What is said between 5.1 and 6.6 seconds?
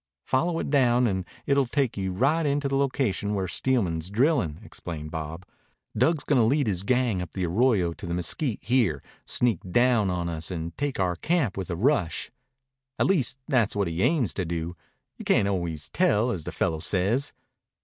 Bob. "Dug's gonna